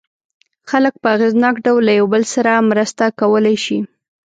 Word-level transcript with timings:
خلک 0.69 0.93
په 1.01 1.07
اغېزناک 1.15 1.55
ډول 1.65 1.81
له 1.87 1.93
یو 1.99 2.05
بل 2.13 2.23
سره 2.33 2.67
مرسته 2.71 3.03
کولای 3.19 3.57
شي. 3.65 3.79